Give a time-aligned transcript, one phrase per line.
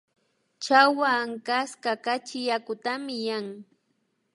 [0.63, 3.45] Chawa ankaska kachi yakutami yan